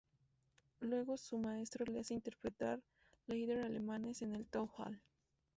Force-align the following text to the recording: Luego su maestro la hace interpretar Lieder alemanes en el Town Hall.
Luego 0.79 1.15
su 1.15 1.37
maestro 1.37 1.85
la 1.85 1.99
hace 1.99 2.15
interpretar 2.15 2.81
Lieder 3.27 3.59
alemanes 3.59 4.23
en 4.23 4.33
el 4.35 4.47
Town 4.47 4.67
Hall. 4.75 4.99